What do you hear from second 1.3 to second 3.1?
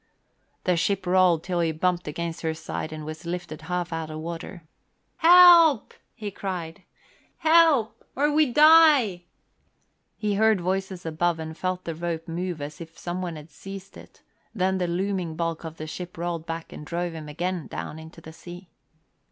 till he bumped against her side and